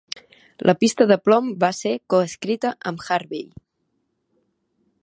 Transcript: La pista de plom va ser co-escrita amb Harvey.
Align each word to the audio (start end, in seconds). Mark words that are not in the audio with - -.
La 0.69 0.73
pista 0.83 1.05
de 1.11 1.17
plom 1.27 1.51
va 1.65 1.71
ser 1.81 1.93
co-escrita 2.15 2.73
amb 2.93 3.07
Harvey. 3.07 3.47